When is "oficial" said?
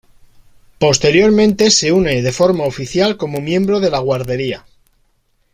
2.65-3.17